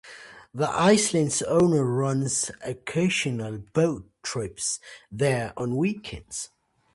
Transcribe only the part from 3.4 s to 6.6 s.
boat trips there on weekends.